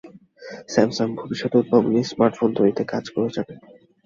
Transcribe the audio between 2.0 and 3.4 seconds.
smartphone তৈরিতে কাজ করে